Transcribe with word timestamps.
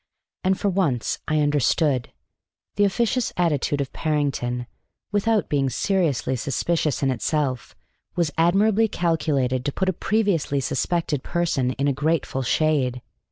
And 0.43 0.59
for 0.59 0.67
once 0.69 1.19
I 1.27 1.41
understood: 1.41 2.11
the 2.75 2.85
officious 2.85 3.31
attitude 3.37 3.81
of 3.81 3.93
Parrington, 3.93 4.65
without 5.11 5.47
being 5.47 5.69
seriously 5.69 6.35
suspicious 6.35 7.03
in 7.03 7.11
itself, 7.11 7.75
was 8.15 8.31
admirably 8.35 8.87
calculated 8.87 9.63
to 9.63 9.71
put 9.71 9.89
a 9.89 9.93
previously 9.93 10.59
suspected 10.59 11.21
person 11.21 11.73
in 11.73 11.87
a 11.87 11.93
grateful 11.93 12.41
shade. 12.41 13.03